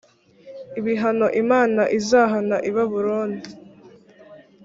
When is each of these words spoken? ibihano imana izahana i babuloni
ibihano 0.79 1.27
imana 1.41 1.81
izahana 1.97 2.57
i 2.69 2.71
babuloni 2.75 3.39